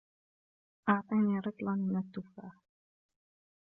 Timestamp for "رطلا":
1.39-1.71